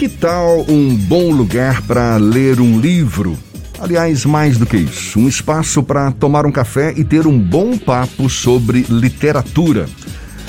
Que 0.00 0.08
tal 0.08 0.64
um 0.66 0.96
bom 0.96 1.30
lugar 1.30 1.82
para 1.82 2.16
ler 2.16 2.58
um 2.58 2.80
livro? 2.80 3.36
Aliás, 3.78 4.24
mais 4.24 4.56
do 4.56 4.64
que 4.64 4.78
isso, 4.78 5.20
um 5.20 5.28
espaço 5.28 5.82
para 5.82 6.10
tomar 6.10 6.46
um 6.46 6.50
café 6.50 6.94
e 6.96 7.04
ter 7.04 7.26
um 7.26 7.38
bom 7.38 7.76
papo 7.76 8.26
sobre 8.30 8.86
literatura. 8.88 9.86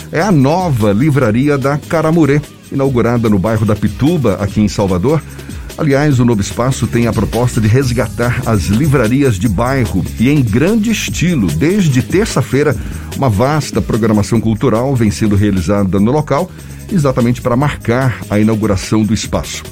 É 0.09 0.21
a 0.21 0.31
nova 0.31 0.93
livraria 0.93 1.57
da 1.57 1.77
Caramurê, 1.77 2.39
inaugurada 2.71 3.27
no 3.27 3.37
bairro 3.37 3.65
da 3.65 3.75
Pituba, 3.75 4.35
aqui 4.35 4.61
em 4.61 4.69
Salvador. 4.69 5.21
Aliás, 5.77 6.19
o 6.19 6.25
novo 6.25 6.41
espaço 6.41 6.85
tem 6.85 7.07
a 7.07 7.13
proposta 7.13 7.59
de 7.59 7.67
resgatar 7.67 8.41
as 8.45 8.65
livrarias 8.65 9.35
de 9.35 9.47
bairro 9.47 10.05
e 10.19 10.29
em 10.29 10.41
grande 10.41 10.91
estilo. 10.91 11.47
Desde 11.47 12.01
terça-feira, 12.01 12.75
uma 13.17 13.29
vasta 13.29 13.81
programação 13.81 14.39
cultural 14.39 14.95
vem 14.95 15.09
sendo 15.09 15.35
realizada 15.35 15.99
no 15.99 16.11
local, 16.11 16.51
exatamente 16.91 17.41
para 17.41 17.55
marcar 17.55 18.19
a 18.29 18.39
inauguração 18.39 19.03
do 19.03 19.13
espaço. 19.13 19.63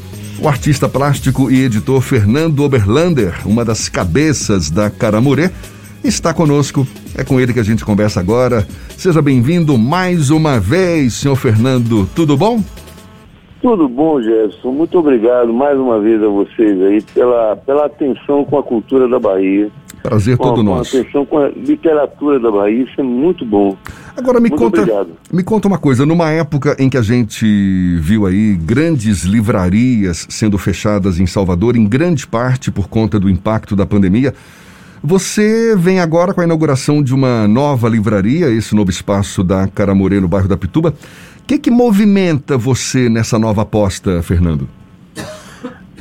O 0.41 0.47
artista 0.47 0.87
plástico 0.87 1.51
e 1.51 1.63
editor 1.65 2.01
Fernando 2.01 2.63
Oberlander, 2.63 3.35
uma 3.45 3.65
das 3.65 3.89
cabeças 3.89 4.69
da 4.69 4.89
Caramurê, 4.89 5.51
está 6.01 6.33
conosco. 6.33 6.87
É 7.13 7.25
com 7.25 7.39
ele 7.39 7.53
que 7.53 7.59
a 7.59 7.63
gente 7.63 7.83
conversa 7.83 8.21
agora. 8.21 8.65
Seja 8.97 9.21
bem-vindo 9.21 9.77
mais 9.77 10.29
uma 10.29 10.57
vez, 10.57 11.15
senhor 11.15 11.35
Fernando. 11.35 12.09
Tudo 12.15 12.37
bom? 12.37 12.63
Tudo 13.61 13.89
bom, 13.89 14.21
Gerson. 14.21 14.71
Muito 14.71 14.97
obrigado 14.97 15.53
mais 15.53 15.77
uma 15.77 15.99
vez 15.99 16.23
a 16.23 16.27
vocês 16.27 16.81
aí 16.81 17.01
pela, 17.13 17.57
pela 17.57 17.85
atenção 17.85 18.45
com 18.45 18.57
a 18.57 18.63
cultura 18.63 19.07
da 19.07 19.19
Bahia. 19.19 19.69
Prazer 20.01 20.37
com, 20.37 20.43
todo 20.45 20.57
com 20.57 20.63
nosso. 20.63 20.97
atenção 20.97 21.25
com 21.25 21.37
a 21.39 21.49
literatura 21.49 22.39
da 22.39 22.49
Bahia, 22.49 22.83
isso 22.83 23.01
é 23.01 23.03
muito 23.03 23.45
bom. 23.45 23.75
Agora 24.15 24.39
me 24.39 24.49
Muito 24.49 24.61
conta, 24.61 24.81
obrigado. 24.81 25.09
me 25.31 25.43
conta 25.43 25.67
uma 25.67 25.77
coisa, 25.77 26.05
numa 26.05 26.29
época 26.29 26.75
em 26.79 26.89
que 26.89 26.97
a 26.97 27.01
gente 27.01 27.45
viu 27.99 28.25
aí 28.25 28.55
grandes 28.55 29.23
livrarias 29.23 30.25
sendo 30.29 30.57
fechadas 30.57 31.19
em 31.19 31.25
Salvador, 31.25 31.75
em 31.75 31.85
grande 31.85 32.27
parte 32.27 32.71
por 32.71 32.87
conta 32.87 33.19
do 33.19 33.29
impacto 33.29 33.75
da 33.75 33.85
pandemia, 33.85 34.33
você 35.01 35.75
vem 35.77 36.01
agora 36.01 36.33
com 36.33 36.41
a 36.41 36.43
inauguração 36.43 37.01
de 37.01 37.13
uma 37.13 37.47
nova 37.47 37.87
livraria, 37.87 38.49
esse 38.49 38.75
novo 38.75 38.89
espaço 38.89 39.43
da 39.43 39.67
Caramorê 39.67 40.19
no 40.19 40.27
bairro 40.27 40.47
da 40.47 40.57
Pituba. 40.57 40.93
Que 41.49 41.57
que 41.57 41.71
movimenta 41.71 42.55
você 42.59 43.09
nessa 43.09 43.39
nova 43.39 43.63
aposta, 43.63 44.21
Fernando? 44.21 44.69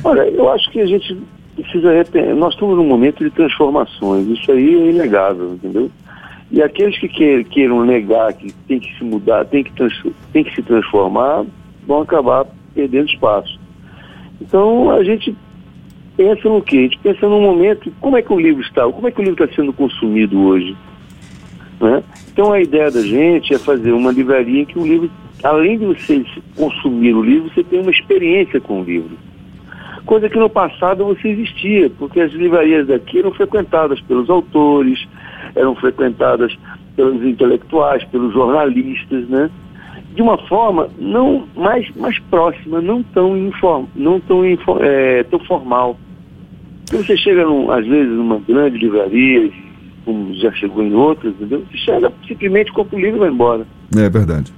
Olha, 0.03 0.21
eu 0.29 0.47
acho 0.51 0.69
que 0.69 0.79
a 0.79 0.85
gente 0.85 1.17
precisa 1.55 1.91
repensar. 1.91 2.35
Nós 2.35 2.53
estamos 2.53 2.77
num 2.77 2.85
momento 2.87 3.23
de 3.23 3.31
transformações, 3.31 4.27
isso 4.27 4.51
aí 4.51 4.75
é 4.75 4.91
inegável, 4.91 5.53
entendeu? 5.55 5.89
E 6.51 6.61
aqueles 6.61 6.99
que 6.99 7.07
que- 7.09 7.43
queiram 7.45 7.83
negar 7.83 8.31
que 8.33 8.53
tem 8.67 8.79
que 8.79 8.95
se 8.95 9.03
mudar, 9.03 9.43
tem 9.45 9.63
que, 9.63 9.71
trans- 9.71 10.03
tem 10.31 10.43
que 10.43 10.53
se 10.53 10.61
transformar, 10.61 11.43
vão 11.87 12.01
acabar 12.03 12.45
perdendo 12.75 13.09
espaço. 13.09 13.59
Então 14.39 14.91
a 14.91 15.03
gente 15.03 15.35
pensa 16.15 16.47
no 16.47 16.61
quê? 16.61 16.77
A 16.77 16.81
gente 16.81 16.99
pensa 16.99 17.27
num 17.27 17.41
momento, 17.41 17.91
como 17.99 18.15
é 18.17 18.21
que 18.21 18.31
o 18.31 18.39
livro 18.39 18.61
está? 18.61 18.83
Como 18.87 19.07
é 19.07 19.11
que 19.11 19.19
o 19.19 19.23
livro 19.23 19.43
está 19.43 19.55
sendo 19.55 19.73
consumido 19.73 20.39
hoje? 20.41 20.77
né? 21.81 22.03
Então 22.31 22.51
a 22.51 22.59
ideia 22.61 22.91
da 22.91 23.01
gente 23.01 23.53
é 23.53 23.57
fazer 23.57 23.93
uma 23.93 24.11
livraria 24.11 24.61
em 24.61 24.65
que 24.65 24.77
o 24.77 24.85
livro, 24.85 25.09
além 25.43 25.77
de 25.77 25.85
você 25.85 26.25
consumir 26.55 27.13
o 27.13 27.23
livro, 27.23 27.49
você 27.53 27.63
tem 27.63 27.81
uma 27.81 27.91
experiência 27.91 28.59
com 28.59 28.81
o 28.81 28.83
livro. 28.83 29.17
Coisa 30.05 30.29
que 30.29 30.37
no 30.37 30.49
passado 30.49 31.05
você 31.05 31.29
existia, 31.29 31.89
porque 31.89 32.19
as 32.19 32.31
livrarias 32.31 32.87
daqui 32.87 33.19
eram 33.19 33.31
frequentadas 33.31 34.01
pelos 34.01 34.29
autores, 34.29 35.07
eram 35.55 35.75
frequentadas 35.75 36.55
pelos 36.95 37.23
intelectuais, 37.23 38.03
pelos 38.05 38.33
jornalistas, 38.33 39.27
né? 39.29 39.49
De 40.15 40.21
uma 40.21 40.37
forma 40.47 40.89
não 40.97 41.47
mais, 41.55 41.87
mais 41.95 42.17
próxima, 42.19 42.81
não 42.81 43.03
tão, 43.03 43.37
inform, 43.37 43.85
não 43.95 44.19
tão, 44.19 44.43
é, 44.81 45.23
tão 45.23 45.39
formal. 45.41 45.97
Quando 46.89 47.05
você 47.05 47.15
chega, 47.15 47.45
num, 47.45 47.69
às 47.69 47.85
vezes, 47.85 48.11
numa 48.11 48.39
grande 48.39 48.79
livraria, 48.79 49.51
como 50.03 50.33
já 50.33 50.51
chegou 50.53 50.83
em 50.83 50.93
outras, 50.93 51.33
entendeu? 51.35 51.63
Você 51.69 51.77
chega, 51.77 52.11
simplesmente 52.27 52.71
compra 52.71 52.97
o 52.97 52.99
livro 52.99 53.17
e 53.17 53.19
vai 53.19 53.29
embora. 53.29 53.67
É 53.95 54.09
verdade. 54.09 54.51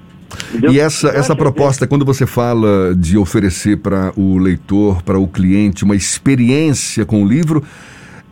Entendeu? 0.50 0.72
E 0.72 0.80
essa, 0.80 1.10
essa 1.10 1.34
é- 1.34 1.36
proposta, 1.36 1.88
quando 1.88 2.06
você 2.06 2.26
fala 2.26 2.96
de 2.96 3.18
oferecer 3.18 3.78
para 3.78 4.12
o 4.16 4.38
leitor, 4.38 5.02
para 5.04 5.20
o 5.20 5.28
cliente, 5.28 5.84
uma 5.84 5.96
experiência 5.96 7.06
com 7.06 7.24
o 7.24 7.28
livro, 7.28 7.64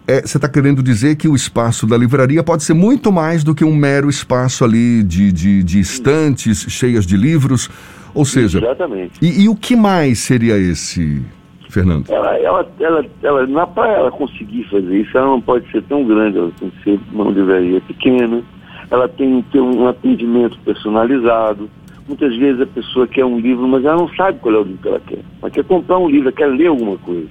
é, 0.10 0.22
você 0.22 0.38
está 0.38 0.50
querendo 0.50 0.82
dizer 0.82 1.16
que 1.18 1.28
o 1.28 1.36
espaço 1.36 1.86
da 1.86 1.96
livraria 1.96 2.42
pode 2.42 2.64
ser 2.64 2.74
muito 2.74 3.12
mais 3.12 3.44
do 3.44 3.54
que 3.54 3.64
um 3.64 3.76
mero 3.76 4.10
espaço 4.10 4.64
ali 4.64 5.04
de, 5.04 5.32
de, 5.32 5.64
de 5.64 5.80
estantes 5.80 6.66
cheias 6.68 7.06
de 7.06 7.16
livros. 7.16 7.70
Ou 8.16 8.26
seja, 8.26 8.58
Exatamente. 8.58 9.20
e, 9.22 9.44
e 9.44 9.50
o 9.50 9.56
que 9.56 9.76
mais 9.76 10.18
seria 10.18 10.58
esse, 10.58 11.22
Fernando? 11.70 12.10
Ela, 12.10 12.38
ela, 12.40 12.68
ela, 12.80 13.06
ela, 13.22 13.48
na 13.48 13.68
para 13.68 13.94
ela 13.94 14.12
conseguir 14.12 14.64
fazer 14.64 15.02
isso, 15.02 15.16
ela 15.16 15.28
não 15.28 15.42
pode 15.42 15.70
ser 15.72 15.84
tão 15.84 16.04
grande, 16.04 16.40
ela 16.40 16.52
tem 16.60 16.72
que 16.72 16.84
ser 16.84 17.00
uma 17.14 17.30
livraria 17.30 17.80
pequena, 17.82 18.42
ela 18.90 19.08
tem 19.08 19.44
que 19.44 19.52
ter 19.52 19.62
um 19.62 19.88
atendimento 19.88 20.58
personalizado. 20.66 21.70
Muitas 22.10 22.36
vezes 22.36 22.60
a 22.60 22.66
pessoa 22.66 23.08
quer 23.08 23.24
um 23.24 23.40
livro, 23.40 23.68
mas 23.68 23.86
ela 23.86 23.96
não 23.98 24.10
sabe 24.16 24.40
qual 24.40 24.56
é 24.56 24.58
o 24.58 24.64
livro 24.64 24.82
que 24.82 24.88
ela 24.88 25.00
quer. 25.00 25.20
Ela 25.44 25.52
quer 25.52 25.64
comprar 25.64 26.00
um 26.00 26.10
livro, 26.10 26.30
ela 26.30 26.36
quer 26.36 26.48
ler 26.48 26.66
alguma 26.68 26.98
coisa. 26.98 27.28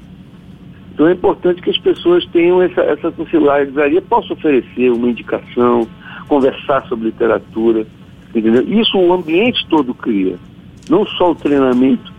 Então 0.95 1.09
é 1.09 1.13
importante 1.13 1.61
que 1.61 1.69
as 1.71 1.79
pessoas 1.79 2.25
tenham 2.27 2.63
essa, 2.63 2.81
essa 2.83 3.13
livraria 3.19 4.01
possa 4.01 4.33
oferecer 4.33 4.91
uma 4.93 5.09
indicação, 5.11 5.87
conversar 6.29 6.87
sobre 6.87 7.07
literatura, 7.07 7.85
entendeu? 8.33 8.63
Isso 8.69 8.97
o 8.97 9.13
ambiente 9.13 9.67
todo 9.69 9.93
cria. 9.93 10.37
Não 10.89 11.05
só 11.07 11.33
o 11.33 11.35
treinamento, 11.35 12.13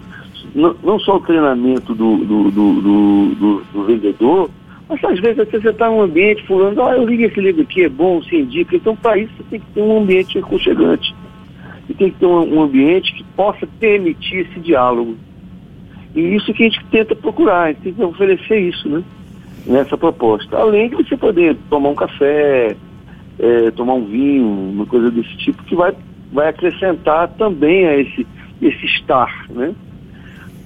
não, 0.54 0.76
não 0.84 1.00
só 1.00 1.16
o 1.16 1.22
treinamento 1.22 1.96
do, 1.96 2.18
do, 2.18 2.52
do, 2.52 2.82
do, 2.82 3.36
do- 3.36 3.62
do 3.74 3.84
vendedor, 3.86 4.50
mas 4.90 5.02
às 5.04 5.20
vezes 5.20 5.40
até 5.40 5.60
você 5.60 5.70
está 5.70 5.90
num 5.90 6.02
ambiente 6.02 6.46
falando, 6.46 6.82
ah, 6.82 6.92
eu 6.96 7.06
li 7.06 7.24
esse 7.24 7.40
livro 7.40 7.62
aqui, 7.62 7.84
é 7.84 7.90
bom, 7.90 8.22
se 8.24 8.36
indica. 8.36 8.76
Então, 8.76 8.96
para 8.96 9.18
isso, 9.18 9.32
você 9.38 9.44
tem 9.50 9.60
que 9.60 9.66
ter 9.74 9.82
um 9.82 10.02
ambiente 10.02 10.38
aconchegante. 10.38 11.14
E 11.90 11.94
tem 11.96 12.12
que 12.12 12.20
ter 12.20 12.26
um, 12.28 12.58
um 12.58 12.62
ambiente 12.62 13.14
que 13.14 13.24
possa 13.36 13.68
permitir 13.80 14.48
esse 14.48 14.60
diálogo. 14.60 15.18
E 16.16 16.36
isso 16.36 16.54
que 16.54 16.64
a 16.64 16.70
gente 16.70 16.86
tenta 16.86 17.16
procurar, 17.16 17.64
a 17.64 17.68
gente 17.70 17.82
tem 17.82 17.94
que 17.94 18.04
oferecer 18.04 18.60
isso, 18.60 18.88
né? 18.88 19.04
Nessa 19.66 19.98
proposta. 19.98 20.58
Além 20.58 20.90
de 20.90 20.96
você 20.96 21.18
poder 21.18 21.58
tomar 21.70 21.90
um 21.90 21.96
café, 21.96 22.76
eh, 23.40 23.72
tomar 23.72 23.94
um 23.94 24.06
vinho, 24.06 24.46
uma 24.46 24.86
coisa 24.86 25.12
desse 25.12 25.36
tipo, 25.38 25.64
que 25.64 25.76
vai, 25.76 25.94
vai 26.32 26.50
acrescentar 26.50 27.28
também 27.30 27.88
a 27.88 27.98
esse, 27.98 28.26
esse 28.62 28.86
estar, 28.86 29.46
né? 29.50 29.74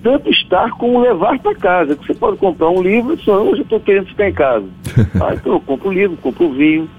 Tanto 0.01 0.29
estar 0.29 0.71
como 0.71 0.99
levar 0.99 1.39
para 1.39 1.55
casa. 1.55 1.95
Você 1.95 2.13
pode 2.13 2.37
comprar 2.37 2.69
um 2.69 2.81
livro 2.81 3.13
e 3.13 3.23
só 3.23 3.41
hoje 3.41 3.61
eu 3.61 3.63
estou 3.63 3.79
querendo 3.79 4.07
ficar 4.07 4.29
em 4.29 4.33
casa. 4.33 4.65
Ah, 5.21 5.33
então 5.33 5.53
eu 5.53 5.59
compro 5.61 5.89
o 5.89 5.93
livro, 5.93 6.17
compro 6.17 6.47
o 6.47 6.53
vinho, 6.53 6.89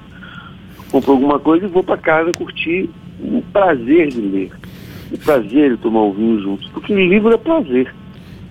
compro 0.90 1.12
alguma 1.12 1.38
coisa 1.38 1.66
e 1.66 1.68
vou 1.68 1.82
para 1.82 1.96
casa 1.96 2.32
curtir 2.32 2.88
o 3.20 3.42
prazer 3.52 4.08
de 4.08 4.20
ler. 4.20 4.50
O 5.12 5.18
prazer 5.18 5.72
de 5.72 5.76
tomar 5.78 6.02
o 6.02 6.12
vinho 6.12 6.40
juntos. 6.40 6.68
Porque 6.72 6.92
o 6.92 6.98
livro 6.98 7.32
é 7.32 7.36
prazer. 7.36 7.94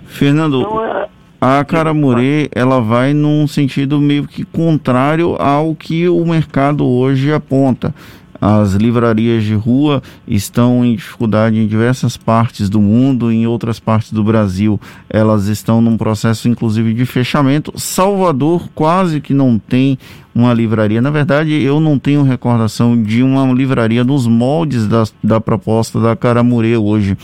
Fernando, 0.05 0.61
Então 0.61 0.85
é. 0.85 1.07
a 1.41 1.63
Caramurê, 1.65 2.49
ela 2.53 2.79
vai 2.79 3.13
num 3.13 3.47
sentido 3.47 3.99
meio 3.99 4.27
que 4.27 4.45
contrário 4.45 5.35
ao 5.39 5.75
que 5.75 6.07
o 6.07 6.25
mercado 6.25 6.85
hoje 6.85 7.33
aponta. 7.33 7.93
As 8.45 8.73
livrarias 8.73 9.45
de 9.45 9.53
rua 9.53 10.03
estão 10.27 10.83
em 10.83 10.97
dificuldade 10.97 11.57
em 11.57 11.65
diversas 11.65 12.17
partes 12.17 12.69
do 12.69 12.81
mundo, 12.81 13.31
em 13.31 13.47
outras 13.47 13.79
partes 13.79 14.11
do 14.11 14.21
Brasil, 14.21 14.77
elas 15.09 15.47
estão 15.47 15.79
num 15.79 15.95
processo 15.95 16.49
inclusive 16.49 16.93
de 16.93 17.05
fechamento. 17.05 17.71
Salvador 17.79 18.67
quase 18.75 19.21
que 19.21 19.33
não 19.33 19.57
tem 19.57 19.97
uma 20.35 20.53
livraria. 20.53 21.01
Na 21.01 21.09
verdade, 21.09 21.53
eu 21.53 21.79
não 21.79 21.97
tenho 21.97 22.21
recordação 22.21 23.01
de 23.01 23.23
uma 23.23 23.49
livraria 23.53 24.03
nos 24.03 24.27
moldes 24.27 24.89
da, 24.89 25.05
da 25.23 25.39
proposta 25.39 26.01
da 26.01 26.13
Caramurê 26.13 26.75
hoje. 26.75 27.17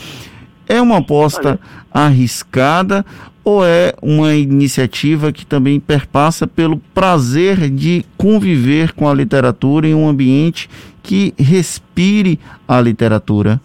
É 0.66 0.80
uma 0.80 0.98
aposta 0.98 1.60
arriscada 1.92 3.04
ou 3.44 3.64
é 3.64 3.94
uma 4.02 4.34
iniciativa 4.34 5.32
que 5.32 5.46
também 5.46 5.80
perpassa 5.80 6.46
pelo 6.46 6.78
prazer 6.94 7.70
de 7.70 8.04
conviver 8.16 8.92
com 8.92 9.08
a 9.08 9.14
literatura 9.14 9.86
em 9.86 9.94
um 9.94 10.08
ambiente 10.08 10.68
que 11.02 11.34
respire 11.38 12.38
a 12.68 12.80
literatura? 12.80 13.60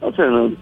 Ô, 0.00 0.10
Fernando, 0.12 0.56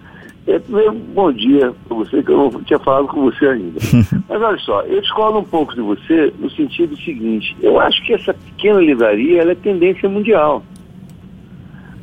é, 0.46 0.58
primeiro, 0.58 0.92
bom 0.92 1.32
dia 1.32 1.72
para 1.86 1.96
você, 1.96 2.22
que 2.22 2.30
eu 2.30 2.50
não 2.50 2.62
tinha 2.64 2.78
falado 2.80 3.06
com 3.06 3.22
você 3.22 3.46
ainda. 3.46 3.78
Mas 4.28 4.42
olha 4.42 4.58
só, 4.58 4.82
eu 4.82 5.00
discordo 5.00 5.38
um 5.38 5.44
pouco 5.44 5.74
de 5.74 5.80
você 5.80 6.32
no 6.38 6.50
sentido 6.50 6.96
seguinte: 6.96 7.56
eu 7.62 7.78
acho 7.78 8.04
que 8.04 8.12
essa 8.12 8.34
pequena 8.34 8.80
livraria 8.80 9.42
é 9.42 9.54
tendência 9.54 10.08
mundial. 10.08 10.64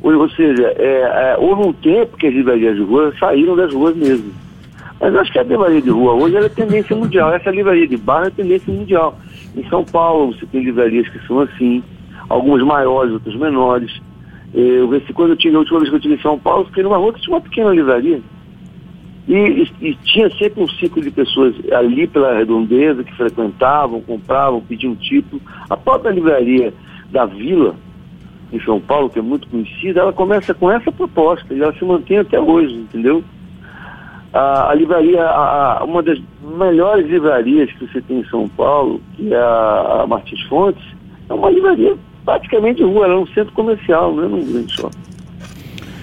Ou, 0.02 0.16
ou 0.16 0.30
seja, 0.30 0.74
é, 0.78 1.34
é, 1.34 1.36
houve 1.38 1.68
um 1.68 1.72
tempo 1.72 2.16
que 2.16 2.26
as 2.26 2.32
livrarias 2.32 2.76
de 2.76 2.82
rua 2.82 3.12
saíram 3.18 3.54
das 3.54 3.72
ruas 3.74 3.94
mesmo. 3.94 4.32
Mas 5.00 5.16
acho 5.16 5.32
que 5.32 5.38
a 5.38 5.42
livraria 5.42 5.80
de 5.80 5.88
rua 5.88 6.12
hoje 6.12 6.36
é 6.36 6.48
tendência 6.50 6.94
mundial. 6.94 7.32
Essa 7.32 7.50
livraria 7.50 7.88
de 7.88 7.96
bairro 7.96 8.26
é 8.26 8.30
tendência 8.30 8.72
mundial. 8.72 9.18
Em 9.56 9.66
São 9.68 9.82
Paulo 9.82 10.34
você 10.34 10.44
tem 10.46 10.62
livrarias 10.62 11.08
que 11.08 11.26
são 11.26 11.40
assim, 11.40 11.82
algumas 12.28 12.62
maiores, 12.62 13.14
outras 13.14 13.34
menores. 13.34 13.90
Eu, 14.52 14.90
quando 15.14 15.30
eu 15.30 15.36
tive, 15.36 15.56
a 15.56 15.60
última 15.60 15.78
vez 15.78 15.88
que 15.88 15.94
eu 15.94 15.98
estive 15.98 16.14
em 16.16 16.22
São 16.22 16.38
Paulo, 16.38 16.66
fiquei 16.66 16.82
numa 16.82 16.98
rua 16.98 17.14
que 17.14 17.20
tinha 17.22 17.34
uma 17.34 17.40
pequena 17.40 17.70
livraria. 17.70 18.20
E, 19.26 19.34
e, 19.34 19.88
e, 19.88 19.94
tinha 19.96 20.28
sempre 20.36 20.62
um 20.62 20.68
ciclo 20.68 21.00
de 21.00 21.10
pessoas 21.10 21.54
ali 21.72 22.06
pela 22.06 22.36
redondeza 22.36 23.04
que 23.04 23.14
frequentavam, 23.16 24.02
compravam, 24.02 24.60
pediam 24.60 24.94
título. 24.96 25.40
A 25.70 25.76
própria 25.76 26.10
livraria 26.10 26.74
da 27.10 27.24
Vila, 27.24 27.74
em 28.52 28.60
São 28.60 28.80
Paulo, 28.80 29.08
que 29.08 29.18
é 29.18 29.22
muito 29.22 29.48
conhecida, 29.48 30.00
ela 30.00 30.12
começa 30.12 30.52
com 30.52 30.70
essa 30.70 30.90
proposta 30.90 31.54
e 31.54 31.62
ela 31.62 31.72
se 31.72 31.84
mantém 31.84 32.18
até 32.18 32.40
hoje, 32.40 32.74
entendeu? 32.74 33.24
A, 34.32 34.70
a 34.70 34.74
livraria, 34.74 35.22
a, 35.24 35.80
a, 35.80 35.84
uma 35.84 36.02
das 36.02 36.18
melhores 36.40 37.08
livrarias 37.08 37.70
que 37.72 37.86
você 37.86 38.00
tem 38.00 38.20
em 38.20 38.24
São 38.26 38.48
Paulo, 38.48 39.00
que 39.16 39.32
é 39.32 39.36
a, 39.36 40.02
a 40.02 40.06
Martins 40.06 40.42
Fontes, 40.42 40.84
é 41.28 41.34
uma 41.34 41.50
livraria 41.50 41.96
praticamente 42.24 42.82
rua, 42.82 43.06
ela 43.06 43.14
é 43.14 43.18
um 43.18 43.26
centro 43.28 43.52
comercial, 43.52 44.14
não 44.14 44.22
é 44.22 44.26
um 44.26 44.44
grande 44.44 44.72
shopping. 44.72 44.98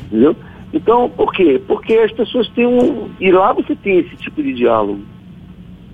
Entendeu? 0.07 0.35
Então, 0.73 1.09
por 1.09 1.33
quê? 1.33 1.61
Porque 1.67 1.93
as 1.93 2.11
pessoas 2.11 2.47
têm 2.49 2.65
um. 2.65 3.09
E 3.19 3.31
lá 3.31 3.53
você 3.53 3.75
tem 3.75 3.99
esse 3.99 4.15
tipo 4.17 4.43
de 4.43 4.53
diálogo. 4.53 4.99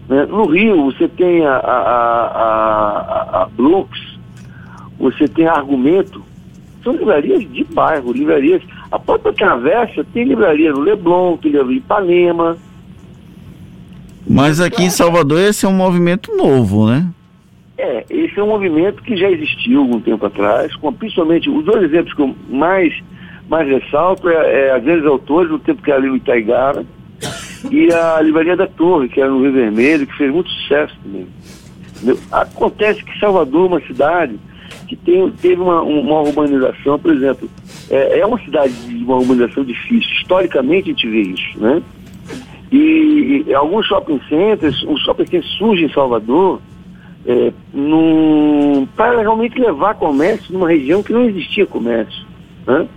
Né? 0.10 0.26
No 0.26 0.46
Rio, 0.46 0.86
você 0.86 1.08
tem 1.08 1.46
a, 1.46 1.56
a, 1.56 2.28
a, 2.28 3.44
a 3.44 3.46
Blocks, 3.46 4.02
você 4.98 5.28
tem 5.28 5.46
argumento. 5.46 6.24
São 6.84 6.94
livrarias 6.94 7.40
de 7.52 7.64
bairro, 7.64 8.12
livrarias. 8.12 8.62
A 8.92 9.00
própria 9.00 9.34
Travessa 9.34 10.06
tem 10.14 10.26
livraria 10.26 10.72
no 10.72 10.82
Leblon, 10.82 11.38
tem 11.38 11.52
livraria 11.52 11.76
em 11.76 11.80
Ipanema. 11.80 12.58
Mas 14.28 14.60
aqui 14.60 14.84
em 14.84 14.90
Salvador 14.90 15.40
esse 15.40 15.66
é 15.66 15.70
um 15.70 15.74
movimento 15.74 16.36
novo, 16.36 16.88
né? 16.90 17.08
É, 17.78 18.06
esse 18.10 18.40
é 18.40 18.44
um 18.44 18.48
movimento 18.48 19.02
que 19.04 19.16
já 19.16 19.30
existiu 19.30 19.82
algum 19.82 20.00
tempo 20.00 20.26
atrás, 20.26 20.76
com 20.76 20.94
principalmente 20.94 21.50
os 21.50 21.66
dois 21.66 21.84
exemplos 21.84 22.14
que 22.14 22.22
eu 22.22 22.36
mais 22.50 22.94
mais 23.50 23.68
ressalto 23.68 24.30
é, 24.30 24.68
é 24.68 24.72
a 24.72 24.80
Grandes 24.80 25.06
Autores, 25.06 25.52
no 25.52 25.60
tempo 25.60 25.82
que 25.82 25.92
era 25.92 26.00
ali 26.00 26.10
no 26.10 26.16
Itaigara, 26.16 26.86
e 27.70 27.92
a 27.94 28.22
Livraria 28.22 28.56
da 28.56 28.68
Torre, 28.68 29.10
que 29.10 29.22
era 29.22 29.30
no 29.30 29.42
Rio 29.42 29.52
Vermelho, 29.52 30.08
que 30.08 30.18
fez 30.18 30.32
muito 30.32 30.50
sucesso 30.50 30.96
também. 31.04 31.28
Acontece 32.32 33.04
que 33.04 33.20
Salvador 33.20 33.66
é 33.66 33.68
uma 33.68 33.82
cidade 33.82 34.40
que 34.88 34.96
tem, 34.96 35.30
teve 35.32 35.62
uma, 35.62 35.82
uma 35.82 36.22
urbanização, 36.22 37.00
por 37.00 37.14
exemplo, 37.14 37.50
é, 37.90 38.20
é 38.20 38.26
uma 38.26 38.40
cidade 38.40 38.74
de 38.74 39.04
uma 39.04 39.18
urbanização 39.18 39.64
difícil. 39.64 40.12
Historicamente 40.22 40.90
a 40.90 40.94
gente 40.94 41.10
vê 41.10 41.22
isso, 41.22 41.60
né? 41.60 41.82
E, 42.72 43.46
e 43.48 43.54
alguns 43.54 43.86
shopping 43.86 44.20
centers, 44.28 44.84
um 44.84 44.98
shopping 44.98 45.26
center 45.26 45.48
surge 45.58 45.86
em 45.86 45.94
Salvador 45.94 46.60
é, 47.26 47.54
para 48.96 49.22
realmente 49.22 49.60
levar 49.60 49.96
comércio 49.96 50.52
numa 50.52 50.68
região 50.68 51.04
que 51.04 51.14
não 51.14 51.24
existia 51.26 51.66
comércio. 51.66 52.26
Né? 52.66 52.88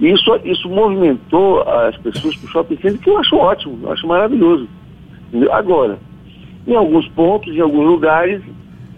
E 0.00 0.10
isso, 0.10 0.40
isso 0.44 0.68
movimentou 0.68 1.62
as 1.62 1.96
pessoas 1.98 2.34
para 2.36 2.46
o 2.46 2.50
shopping 2.50 2.76
center, 2.76 2.98
que 2.98 3.10
eu 3.10 3.18
acho 3.18 3.36
ótimo, 3.36 3.78
eu 3.82 3.92
acho 3.92 4.06
maravilhoso. 4.06 4.68
Agora, 5.52 5.98
em 6.66 6.74
alguns 6.74 7.06
pontos, 7.08 7.54
em 7.54 7.60
alguns 7.60 7.86
lugares, 7.86 8.42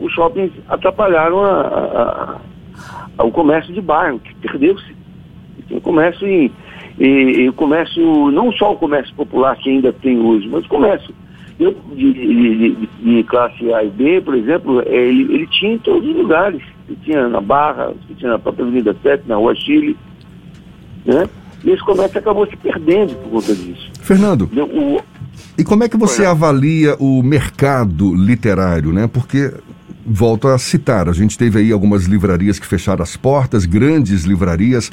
os 0.04 0.12
shoppings 0.12 0.52
atrapalharam 0.68 1.44
a, 1.44 1.60
a, 1.60 2.36
a, 3.18 3.24
o 3.24 3.30
comércio 3.30 3.72
de 3.72 3.80
bairro, 3.80 4.18
que 4.18 4.34
perdeu-se. 4.36 4.94
Tem 5.68 5.80
comércio 5.80 6.26
em, 6.26 6.50
e, 6.98 7.06
e, 7.06 7.48
o 7.48 7.52
comércio, 7.52 8.30
não 8.30 8.52
só 8.52 8.72
o 8.72 8.76
comércio 8.76 9.14
popular 9.14 9.56
que 9.56 9.70
ainda 9.70 9.92
tem 9.92 10.18
hoje, 10.18 10.48
mas 10.48 10.64
o 10.64 10.68
comércio 10.68 11.14
eu, 11.58 11.76
de, 11.94 12.12
de, 12.12 12.88
de, 13.02 13.22
classe 13.24 13.72
A 13.72 13.84
e 13.84 13.90
B, 13.90 14.20
por 14.20 14.34
exemplo, 14.34 14.80
é, 14.80 14.94
ele, 14.94 15.32
ele 15.32 15.46
tinha 15.46 15.74
em 15.74 15.78
todos 15.78 16.08
os 16.08 16.16
lugares. 16.16 16.62
Ele 16.88 16.98
tinha 17.04 17.28
na 17.28 17.40
Barra, 17.40 17.92
tinha 18.16 18.32
na 18.32 18.38
própria 18.38 18.64
Avenida 18.64 18.96
7, 19.02 19.24
na 19.28 19.36
Rua 19.36 19.54
Chile, 19.54 19.96
né? 21.04 21.28
E 21.64 21.70
esse 21.70 21.82
comércio 21.84 22.18
acabou 22.18 22.46
se 22.46 22.56
perdendo 22.56 23.14
por 23.14 23.30
conta 23.30 23.54
disso. 23.54 23.90
Fernando, 24.00 24.50
o... 24.52 25.00
e 25.56 25.62
como 25.62 25.84
é 25.84 25.88
que 25.88 25.96
você 25.96 26.24
avalia 26.24 26.96
o 26.98 27.22
mercado 27.22 28.12
literário, 28.14 28.92
né? 28.92 29.06
Porque 29.06 29.52
volto 30.06 30.48
a 30.48 30.58
citar, 30.58 31.08
a 31.08 31.12
gente 31.12 31.38
teve 31.38 31.58
aí 31.58 31.72
algumas 31.72 32.04
livrarias 32.04 32.58
que 32.58 32.66
fecharam 32.66 33.02
as 33.02 33.16
portas, 33.16 33.64
grandes 33.64 34.24
livrarias. 34.24 34.90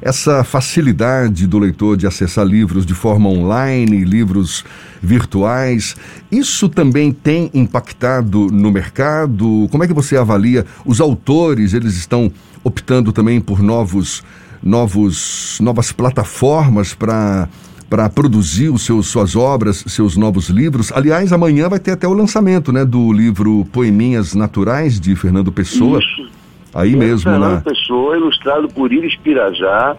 Essa 0.00 0.44
facilidade 0.44 1.46
do 1.46 1.58
leitor 1.58 1.96
de 1.96 2.06
acessar 2.06 2.46
livros 2.46 2.86
de 2.86 2.94
forma 2.94 3.28
online, 3.28 4.04
livros 4.04 4.64
virtuais, 5.02 5.96
isso 6.30 6.68
também 6.68 7.12
tem 7.12 7.50
impactado 7.52 8.46
no 8.46 8.70
mercado? 8.70 9.68
Como 9.70 9.82
é 9.82 9.86
que 9.86 9.94
você 9.94 10.16
avalia 10.16 10.64
os 10.84 11.00
autores? 11.00 11.74
Eles 11.74 11.96
estão 11.96 12.30
optando 12.62 13.12
também 13.12 13.40
por 13.40 13.60
novos 13.60 14.22
novos, 14.62 15.58
novas 15.60 15.90
plataformas 15.90 16.94
para 16.94 17.48
para 17.92 18.08
produzir 18.08 18.70
os 18.70 18.86
seus, 18.86 19.08
suas 19.08 19.36
obras, 19.36 19.84
seus 19.86 20.16
novos 20.16 20.48
livros. 20.48 20.90
Aliás, 20.92 21.30
amanhã 21.30 21.68
vai 21.68 21.78
ter 21.78 21.90
até 21.90 22.08
o 22.08 22.14
lançamento 22.14 22.72
né, 22.72 22.86
do 22.86 23.12
livro 23.12 23.66
Poeminhas 23.70 24.34
Naturais, 24.34 24.98
de 24.98 25.14
Fernando 25.14 25.52
Pessoa. 25.52 25.98
Isso. 25.98 26.30
Aí 26.72 26.94
é 26.94 26.96
mesmo, 26.96 27.30
Fernando 27.30 27.56
né? 27.56 27.62
Pessoa, 27.62 28.16
ilustrado 28.16 28.66
por 28.68 28.90
Iris 28.90 29.14
Pirajá. 29.16 29.94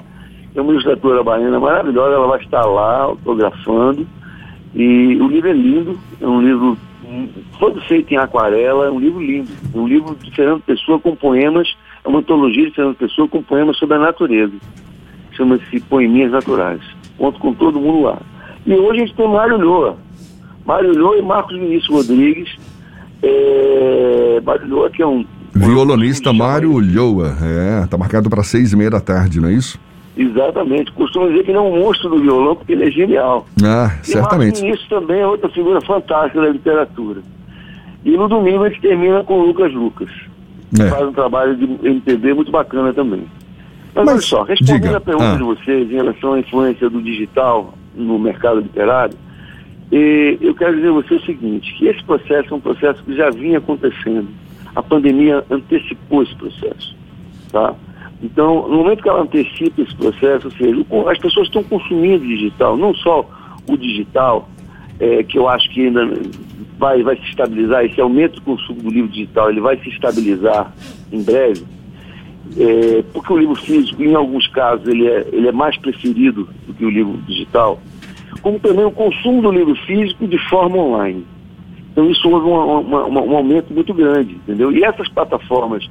É 0.55 0.59
uma 0.59 0.71
ilustradora 0.71 1.23
baiana 1.23 1.59
maravilhosa, 1.59 2.15
ela 2.15 2.27
vai 2.29 2.41
estar 2.41 2.65
lá 2.65 3.01
autografando. 3.01 4.07
E 4.73 5.15
o 5.21 5.27
livro 5.27 5.49
é 5.49 5.53
lindo, 5.53 5.99
é 6.19 6.25
um 6.25 6.41
livro 6.41 6.75
todo 7.59 7.79
feito 7.81 8.11
em 8.11 8.17
aquarela, 8.17 8.87
é 8.87 8.89
um 8.89 8.99
livro 8.99 9.21
lindo. 9.21 9.51
É 9.71 9.77
um 9.77 9.87
livro 9.87 10.17
de 10.19 10.31
Fernando 10.31 10.61
Pessoa 10.61 10.99
com 10.99 11.15
poemas 11.15 11.67
é 12.03 12.07
uma 12.09 12.19
antologia 12.19 12.65
de 12.65 12.71
Fernando 12.71 12.95
Pessoa 12.95 13.27
com 13.27 13.43
poemas 13.43 13.77
sobre 13.77 13.97
a 13.97 13.99
natureza. 13.99 14.53
Chama-se 15.33 15.79
Poeminhas 15.81 16.31
Naturais. 16.31 16.81
Conto 17.17 17.39
com 17.39 17.53
todo 17.53 17.79
mundo 17.79 18.03
lá. 18.03 18.17
E 18.65 18.73
hoje 18.73 19.01
a 19.01 19.05
gente 19.05 19.15
tem 19.15 19.27
Mário 19.27 19.57
Lhoa. 19.57 19.97
Mário 20.65 20.93
Lhoa 20.97 21.17
e 21.17 21.21
Marcos 21.21 21.57
Vinícius 21.57 21.89
Rodrigues. 21.89 22.57
É... 23.21 24.41
Mário 24.45 24.67
Lhoa 24.67 24.89
que 24.89 25.01
é 25.01 25.07
um... 25.07 25.25
Violonista 25.53 26.33
Mário 26.33 26.79
Lhoa. 26.79 27.37
É, 27.41 27.85
tá 27.87 27.97
marcado 27.97 28.29
para 28.29 28.43
seis 28.43 28.73
e 28.73 28.75
meia 28.75 28.89
da 28.89 28.99
tarde, 28.99 29.39
não 29.39 29.49
é 29.49 29.53
isso? 29.53 29.79
Exatamente. 30.17 30.91
Costumo 30.91 31.27
dizer 31.29 31.43
que 31.43 31.51
ele 31.51 31.57
é 31.57 31.61
um 31.61 31.79
monstro 31.79 32.09
do 32.09 32.19
violão 32.19 32.55
porque 32.55 32.73
ele 32.73 32.87
é 32.87 32.91
genial. 32.91 33.47
Ah, 33.63 33.97
e 34.01 34.07
certamente. 34.07 34.63
E 34.63 34.69
Marcos 34.69 34.87
também 34.87 35.21
é 35.21 35.27
outra 35.27 35.49
figura 35.49 35.81
fantástica 35.81 36.41
da 36.41 36.49
literatura. 36.49 37.21
E 38.05 38.11
no 38.11 38.27
domingo 38.27 38.63
a 38.63 38.69
gente 38.69 38.81
termina 38.81 39.23
com 39.23 39.39
o 39.39 39.45
Lucas 39.47 39.73
Lucas 39.73 40.09
é. 40.79 40.89
faz 40.89 41.07
um 41.07 41.13
trabalho 41.13 41.55
de 41.55 41.65
MPB 41.87 42.33
muito 42.33 42.51
bacana 42.51 42.93
também. 42.93 43.25
Mas, 43.95 44.05
Mas 44.05 44.13
olha 44.15 44.21
só, 44.21 44.43
respondendo 44.43 44.81
diga. 44.81 44.97
a 44.97 45.01
pergunta 45.01 45.33
ah. 45.33 45.37
de 45.37 45.43
vocês 45.43 45.91
em 45.91 45.95
relação 45.95 46.33
à 46.33 46.39
influência 46.39 46.89
do 46.89 47.01
digital 47.01 47.73
no 47.95 48.17
mercado 48.17 48.59
literário, 48.59 49.15
eh, 49.91 50.37
eu 50.41 50.55
quero 50.55 50.75
dizer 50.75 50.89
a 50.89 50.93
você 50.93 51.13
o 51.13 51.25
seguinte, 51.25 51.73
que 51.75 51.87
esse 51.87 52.03
processo 52.03 52.53
é 52.53 52.57
um 52.57 52.59
processo 52.59 53.03
que 53.03 53.15
já 53.15 53.29
vinha 53.29 53.59
acontecendo. 53.59 54.27
A 54.75 54.81
pandemia 54.81 55.45
antecipou 55.51 56.23
esse 56.23 56.35
processo. 56.35 56.95
Tá? 57.51 57.75
Então, 58.23 58.67
no 58.67 58.77
momento 58.77 59.03
que 59.03 59.09
ela 59.09 59.21
antecipa 59.21 59.81
esse 59.81 59.95
processo, 59.95 60.47
ou 60.47 60.51
seja, 60.53 61.11
as 61.11 61.19
pessoas 61.19 61.47
estão 61.47 61.63
consumindo 61.63 62.25
digital, 62.25 62.75
não 62.75 62.95
só 62.95 63.29
o 63.69 63.77
digital, 63.77 64.49
é, 64.99 65.21
que 65.23 65.37
eu 65.37 65.47
acho 65.47 65.69
que 65.71 65.87
ainda 65.87 66.09
vai, 66.79 67.03
vai 67.03 67.15
se 67.17 67.23
estabilizar, 67.23 67.85
esse 67.85 67.99
aumento 67.99 68.35
do 68.35 68.41
consumo 68.41 68.81
do 68.81 68.89
livro 68.89 69.11
digital, 69.11 69.49
ele 69.49 69.59
vai 69.59 69.77
se 69.77 69.89
estabilizar 69.89 70.73
em 71.11 71.21
breve, 71.21 71.65
é, 72.57 73.03
porque 73.13 73.33
o 73.33 73.37
livro 73.37 73.55
físico, 73.55 74.03
em 74.03 74.15
alguns 74.15 74.47
casos, 74.47 74.87
ele 74.87 75.07
é, 75.07 75.27
ele 75.31 75.47
é 75.47 75.51
mais 75.51 75.77
preferido 75.77 76.47
do 76.67 76.73
que 76.73 76.85
o 76.85 76.89
livro 76.89 77.17
digital, 77.27 77.79
como 78.41 78.59
também 78.59 78.85
o 78.85 78.91
consumo 78.91 79.41
do 79.41 79.51
livro 79.51 79.75
físico 79.85 80.27
de 80.27 80.37
forma 80.49 80.77
online. 80.77 81.25
Então 81.91 82.09
isso 82.09 82.27
houve 82.29 82.47
uma, 82.47 82.63
uma, 82.79 83.05
uma, 83.05 83.21
um 83.21 83.37
aumento 83.37 83.73
muito 83.73 83.93
grande, 83.93 84.33
entendeu? 84.33 84.71
E 84.71 84.83
essas 84.83 85.07
plataformas 85.09 85.87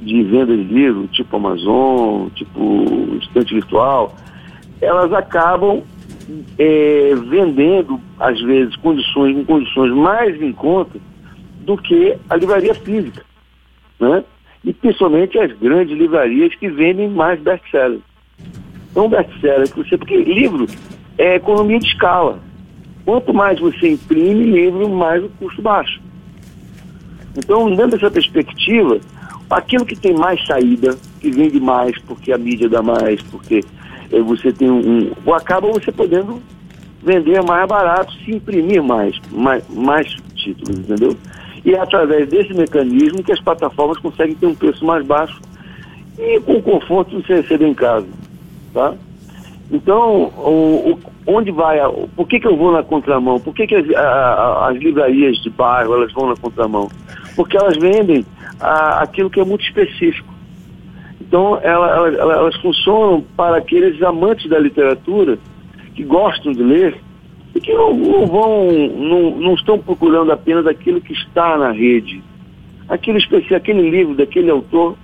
de 0.00 0.22
venda 0.22 0.56
de 0.56 0.62
livro, 0.62 1.08
tipo 1.08 1.36
Amazon, 1.36 2.28
tipo 2.34 3.16
estante 3.20 3.54
virtual, 3.54 4.14
elas 4.80 5.12
acabam 5.12 5.82
é, 6.58 7.14
vendendo, 7.28 8.00
às 8.18 8.40
vezes, 8.40 8.76
condições, 8.76 9.36
em 9.36 9.44
condições 9.44 9.92
mais 9.94 10.40
em 10.40 10.52
conta 10.52 10.98
do 11.60 11.76
que 11.76 12.16
a 12.28 12.36
livraria 12.36 12.74
física. 12.74 13.24
Né? 13.98 14.22
E 14.64 14.72
principalmente 14.72 15.38
as 15.38 15.52
grandes 15.58 15.96
livrarias 15.96 16.54
que 16.54 16.68
vendem 16.68 17.08
mais 17.08 17.40
best-sellers. 17.40 18.02
Então, 18.90 19.08
best-seller. 19.08 19.68
Porque 19.70 20.16
livro 20.16 20.66
é 21.16 21.36
economia 21.36 21.78
de 21.78 21.86
escala. 21.86 22.40
Quanto 23.04 23.32
mais 23.32 23.58
você 23.58 23.92
imprime 23.92 24.44
livro, 24.44 24.88
mais 24.88 25.22
o 25.24 25.28
custo 25.30 25.62
baixa. 25.62 26.00
Então, 27.36 27.68
dentro 27.70 27.92
dessa 27.92 28.10
perspectiva, 28.10 29.00
aquilo 29.48 29.86
que 29.86 29.96
tem 29.96 30.14
mais 30.14 30.44
saída, 30.46 30.96
que 31.20 31.30
vende 31.30 31.60
mais 31.60 31.96
porque 32.02 32.32
a 32.32 32.38
mídia 32.38 32.68
dá 32.68 32.82
mais, 32.82 33.22
porque 33.22 33.64
é, 34.12 34.20
você 34.20 34.52
tem 34.52 34.70
um, 34.70 35.12
um. 35.26 35.34
Acaba 35.34 35.68
você 35.68 35.90
podendo 35.92 36.42
vender 37.02 37.42
mais 37.42 37.66
barato 37.68 38.12
se 38.24 38.32
imprimir 38.32 38.82
mais, 38.82 39.18
mais, 39.30 39.62
mais 39.68 40.06
títulos, 40.34 40.78
entendeu? 40.78 41.16
E 41.68 41.74
é 41.74 41.80
através 41.80 42.26
desse 42.30 42.54
mecanismo 42.54 43.22
que 43.22 43.30
as 43.30 43.40
plataformas 43.40 43.98
conseguem 43.98 44.34
ter 44.34 44.46
um 44.46 44.54
preço 44.54 44.82
mais 44.86 45.04
baixo 45.04 45.38
e 46.18 46.40
com 46.40 46.62
conforto 46.62 47.14
de 47.14 47.26
você 47.26 47.42
receber 47.42 47.66
em 47.66 47.74
casa, 47.74 48.06
tá? 48.72 48.94
Então, 49.70 50.32
o, 50.38 50.92
o, 50.92 50.98
onde 51.26 51.50
vai, 51.50 51.78
a, 51.78 51.90
por 51.90 52.26
que, 52.26 52.40
que 52.40 52.46
eu 52.46 52.56
vou 52.56 52.72
na 52.72 52.82
contramão? 52.82 53.38
Por 53.38 53.54
que, 53.54 53.66
que 53.66 53.74
as, 53.74 53.86
a, 53.94 54.68
as 54.70 54.78
livrarias 54.78 55.36
de 55.42 55.50
bairro 55.50 55.92
elas 55.92 56.10
vão 56.14 56.30
na 56.30 56.36
contramão? 56.36 56.88
Porque 57.36 57.58
elas 57.58 57.76
vendem 57.76 58.24
aquilo 58.58 59.28
que 59.28 59.38
é 59.38 59.44
muito 59.44 59.62
específico. 59.62 60.32
Então, 61.20 61.60
ela, 61.62 62.08
ela, 62.08 62.32
elas 62.32 62.56
funcionam 62.62 63.22
para 63.36 63.58
aqueles 63.58 64.02
amantes 64.02 64.48
da 64.48 64.58
literatura 64.58 65.38
que 65.94 66.02
gostam 66.02 66.50
de 66.50 66.62
ler 66.62 66.98
e 67.54 67.60
que 67.60 67.72
não, 67.72 67.94
não 67.94 68.26
vão, 68.26 68.72
não, 68.96 69.30
não, 69.38 69.54
estão 69.54 69.78
procurando 69.78 70.30
apenas 70.32 70.66
aquilo 70.66 71.00
que 71.00 71.12
está 71.12 71.56
na 71.56 71.72
rede. 71.72 72.22
Especial, 73.16 73.58
aquele 73.58 73.90
livro 73.90 74.14
daquele 74.14 74.50
autor, 74.50 74.96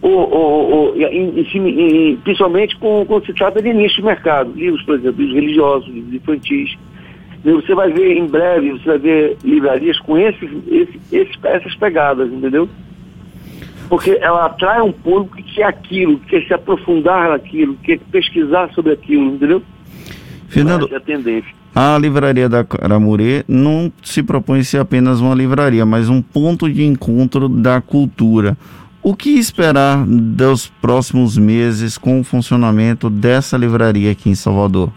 ou, 0.00 0.30
ou, 0.30 0.70
ou 0.70 0.96
em, 0.96 1.40
em, 1.40 2.12
em, 2.12 2.16
principalmente 2.16 2.76
quando 2.76 3.26
se 3.26 3.34
trata 3.34 3.60
de 3.60 3.72
nicho 3.72 3.96
de 3.96 4.02
mercado. 4.02 4.52
Livros, 4.54 4.82
por 4.82 4.94
exemplo, 4.94 5.20
livros 5.20 5.34
religiosos, 5.34 5.88
livros 5.88 6.14
infantis. 6.14 6.78
Você 7.44 7.74
vai 7.74 7.92
ver 7.92 8.16
em 8.16 8.26
breve, 8.26 8.72
você 8.72 8.84
vai 8.84 8.98
ver 8.98 9.36
livrarias 9.44 9.98
com 10.00 10.18
esses, 10.18 10.50
esses, 10.66 11.12
esses 11.12 11.36
essas 11.44 11.74
pegadas, 11.76 12.32
entendeu? 12.32 12.68
porque 13.88 14.18
ela 14.20 14.46
atrai 14.46 14.80
um 14.80 14.92
público 14.92 15.36
que 15.36 15.42
quer 15.54 15.64
aquilo, 15.64 16.18
que 16.20 16.26
quer 16.26 16.46
se 16.46 16.54
aprofundar 16.54 17.30
naquilo, 17.30 17.76
que 17.76 17.96
quer 17.96 18.04
pesquisar 18.10 18.72
sobre 18.72 18.92
aquilo, 18.92 19.34
entendeu? 19.34 19.62
Fernando, 20.48 20.88
a, 20.92 21.00
a 21.78 21.98
livraria 21.98 22.48
da 22.48 22.64
Caramurê 22.64 23.44
não 23.46 23.92
se 24.02 24.22
propõe 24.22 24.62
ser 24.62 24.78
apenas 24.78 25.20
uma 25.20 25.34
livraria, 25.34 25.84
mas 25.84 26.08
um 26.08 26.22
ponto 26.22 26.72
de 26.72 26.82
encontro 26.82 27.50
da 27.50 27.82
cultura. 27.82 28.56
O 29.02 29.14
que 29.14 29.38
esperar 29.38 30.02
dos 30.06 30.68
próximos 30.80 31.36
meses 31.36 31.98
com 31.98 32.18
o 32.18 32.24
funcionamento 32.24 33.10
dessa 33.10 33.58
livraria 33.58 34.10
aqui 34.10 34.30
em 34.30 34.34
Salvador? 34.34 34.90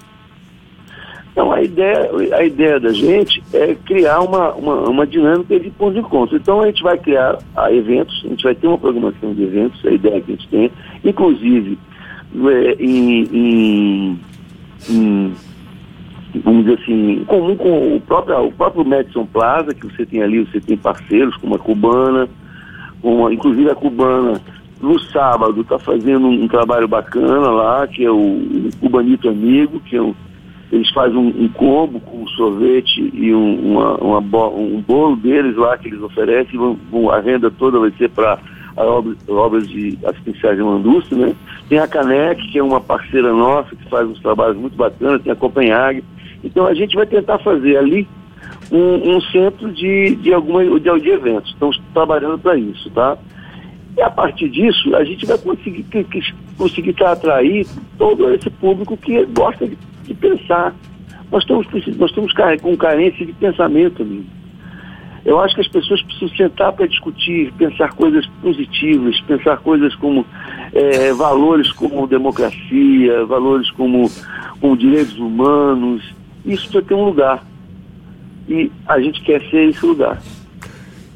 Então, 1.34 1.52
a 1.52 1.62
ideia, 1.62 2.10
a 2.34 2.44
ideia 2.46 2.80
da 2.80 2.94
gente 2.94 3.44
é 3.52 3.76
criar 3.76 4.22
uma, 4.22 4.54
uma, 4.54 4.90
uma 4.90 5.06
dinâmica 5.06 5.60
de 5.60 5.70
ponto 5.72 5.96
de 5.96 6.00
encontro. 6.00 6.38
Então, 6.38 6.62
a 6.62 6.68
gente 6.68 6.82
vai 6.82 6.98
criar 6.98 7.40
a 7.58 7.74
eventos, 7.74 8.22
a 8.24 8.30
gente 8.30 8.44
vai 8.44 8.56
ter 8.56 8.68
uma 8.68 8.78
programação 8.78 9.34
de 9.34 9.44
eventos, 9.44 9.86
a 9.86 9.92
ideia 9.92 10.22
que 10.22 10.32
a 10.32 10.36
gente 10.36 10.48
tem, 10.48 10.72
inclusive 11.04 11.78
é, 12.36 12.74
em, 12.80 13.24
em, 13.34 14.20
em, 14.90 15.34
vamos 16.44 16.66
dizer 16.66 16.80
assim, 16.82 17.24
comum 17.26 17.56
com 17.56 17.96
o 17.96 18.02
próprio, 18.02 18.48
o 18.48 18.52
próprio 18.52 18.86
Madison 18.86 19.26
Plaza, 19.26 19.74
que 19.74 19.86
você 19.86 20.06
tem 20.06 20.22
ali, 20.22 20.46
você 20.46 20.60
tem 20.60 20.78
parceiros 20.78 21.36
como 21.38 21.56
a 21.56 21.60
Cubana, 21.60 22.28
uma, 23.02 23.34
inclusive 23.34 23.70
a 23.70 23.76
Cubana 23.76 24.42
no 24.82 25.00
sábado 25.00 25.62
está 25.62 25.78
fazendo 25.80 26.28
um, 26.28 26.44
um, 26.44 26.48
trabalho 26.48 26.88
bacana 26.88 27.50
lá, 27.50 27.88
que 27.88 28.04
é 28.04 28.12
o, 28.12 28.16
o 28.16 28.70
Cubanito 28.80 29.30
Amigo, 29.30 29.80
que 29.82 29.96
é 29.96 30.02
um 30.02 30.14
eles 30.72 30.90
fazem 30.92 31.18
um, 31.18 31.46
um 31.46 31.50
combo 31.50 32.00
com 32.00 32.28
sorvete 32.28 33.10
e 33.14 33.34
um, 33.34 33.72
uma, 33.72 33.96
uma, 33.96 34.48
um 34.50 34.82
bolo 34.82 35.16
deles 35.16 35.56
lá 35.56 35.78
que 35.78 35.88
eles 35.88 36.02
oferecem, 36.02 36.60
a 37.12 37.20
renda 37.20 37.50
toda 37.50 37.80
vai 37.80 37.92
ser 37.98 38.10
para 38.10 38.38
obra, 38.78 39.16
obras 39.28 39.68
de 39.68 39.98
assistenciais 40.06 40.58
de 40.58 40.64
Mandúcio, 40.64 41.18
né? 41.18 41.36
Tem 41.68 41.80
a 41.80 41.88
Canec, 41.88 42.42
que 42.52 42.60
é 42.60 42.64
uma 42.64 42.80
parceira 42.80 43.34
nossa, 43.34 43.76
que 43.76 43.90
faz 43.90 44.08
uns 44.08 44.20
trabalhos 44.20 44.58
muito 44.58 44.76
bacanas, 44.76 45.22
tem 45.24 45.32
a 45.32 45.36
Copenhague. 45.36 46.04
Então 46.44 46.66
a 46.66 46.74
gente 46.74 46.96
vai 46.96 47.06
tentar 47.06 47.40
fazer 47.40 47.78
ali 47.78 48.08
um, 48.72 49.16
um 49.16 49.22
centro 49.22 49.72
de, 49.72 50.16
de, 50.16 50.34
alguma, 50.34 50.64
de, 50.64 51.00
de 51.00 51.10
eventos. 51.10 51.52
Estamos 51.52 51.82
trabalhando 51.94 52.38
para 52.40 52.58
isso, 52.58 52.90
tá? 52.92 53.18
E 53.98 54.02
a 54.02 54.10
partir 54.10 54.50
disso, 54.50 54.96
a 54.96 55.04
gente 55.04 55.26
vai 55.26 55.38
conseguir, 55.38 55.84
que, 55.84 56.04
que, 56.04 56.22
conseguir 56.58 56.96
atrair 57.04 57.68
todo 57.98 58.34
esse 58.34 58.50
público 58.50 58.96
que 58.96 59.26
gosta 59.26 59.68
de 59.68 59.78
de 60.10 60.14
pensar. 60.16 60.76
Nós 61.32 61.44
estamos, 61.44 61.68
nós 61.98 62.10
estamos 62.10 62.34
com 62.62 62.76
carência 62.76 63.26
de 63.26 63.34
pensamento, 63.34 64.02
amigo. 64.02 64.26
Eu 65.24 65.40
acho 65.40 65.54
que 65.54 65.62
as 65.62 65.68
pessoas 65.68 66.02
precisam 66.02 66.30
sentar 66.30 66.74
para 66.74 66.88
discutir, 66.88 67.54
pensar 67.54 67.94
coisas 67.94 68.26
positivas, 68.42 69.20
pensar 69.22 69.58
coisas 69.58 69.94
como 69.96 70.26
é, 70.74 71.14
valores 71.14 71.72
como 71.74 72.08
democracia, 72.08 73.26
valores 73.26 73.70
como, 73.72 74.10
como 74.60 74.78
direitos 74.78 75.18
humanos. 75.20 76.02
Isso 76.46 76.64
precisa 76.64 76.82
ter 76.82 76.94
um 76.94 77.06
lugar. 77.06 77.46
E 78.48 78.72
a 78.88 79.00
gente 79.00 79.22
quer 79.22 79.42
ser 79.50 79.70
esse 79.70 79.86
lugar. 79.86 80.22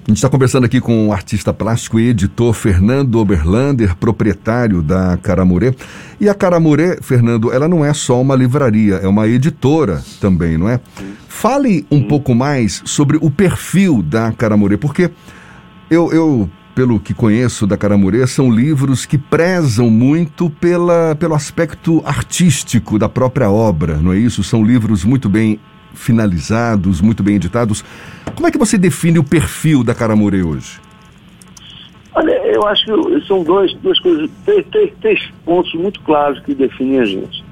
A 0.05 0.11
gente 0.11 0.17
está 0.17 0.29
conversando 0.29 0.65
aqui 0.65 0.81
com 0.81 1.07
o 1.07 1.13
artista 1.13 1.53
plástico 1.53 1.97
e 1.97 2.09
editor 2.09 2.53
Fernando 2.53 3.15
Oberlander, 3.15 3.95
proprietário 3.95 4.81
da 4.81 5.15
Caramurê. 5.15 5.73
E 6.19 6.27
a 6.27 6.33
Caramurê, 6.35 6.97
Fernando, 7.01 7.53
ela 7.53 7.69
não 7.69 7.85
é 7.85 7.93
só 7.93 8.21
uma 8.21 8.35
livraria, 8.35 8.95
é 8.95 9.07
uma 9.07 9.27
editora 9.29 10.03
também, 10.19 10.57
não 10.57 10.67
é? 10.67 10.81
Fale 11.29 11.87
um 11.89 12.03
pouco 12.03 12.35
mais 12.35 12.81
sobre 12.83 13.17
o 13.21 13.31
perfil 13.31 14.03
da 14.03 14.33
Caramurê, 14.33 14.75
porque 14.75 15.09
eu, 15.89 16.11
eu 16.11 16.49
pelo 16.75 16.99
que 16.99 17.13
conheço 17.13 17.67
da 17.67 17.77
Caramurê, 17.77 18.25
são 18.27 18.51
livros 18.51 19.05
que 19.05 19.17
prezam 19.17 19.89
muito 19.89 20.49
pela, 20.49 21.15
pelo 21.15 21.35
aspecto 21.35 22.01
artístico 22.05 22.97
da 22.97 23.07
própria 23.07 23.49
obra, 23.49 23.97
não 23.97 24.13
é 24.13 24.17
isso? 24.17 24.43
São 24.43 24.63
livros 24.63 25.05
muito 25.05 25.29
bem 25.29 25.59
finalizados, 25.93 27.01
muito 27.01 27.21
bem 27.21 27.35
editados. 27.35 27.83
Como 28.35 28.47
é 28.47 28.51
que 28.51 28.57
você 28.57 28.77
define 28.77 29.19
o 29.19 29.23
perfil 29.23 29.83
da 29.83 29.93
Caramore 29.93 30.41
hoje? 30.41 30.79
Olha, 32.15 32.31
eu 32.45 32.65
acho 32.67 32.85
que 32.85 33.27
são 33.27 33.43
dois, 33.43 33.73
duas 33.75 33.99
coisas, 33.99 34.29
três, 34.45 34.65
três, 34.67 34.93
três 35.01 35.31
pontos 35.45 35.73
muito 35.73 35.99
claros 36.01 36.39
que 36.41 36.53
definem 36.53 36.99
a 36.99 37.05
gente. 37.05 37.43